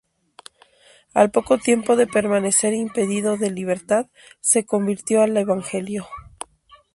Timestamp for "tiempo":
1.59-1.95